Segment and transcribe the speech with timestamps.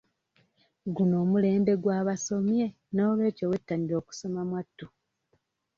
[0.95, 4.85] Guno omulembe gw'abasomye n'olw'ekyo wettanire okusoma mwatu.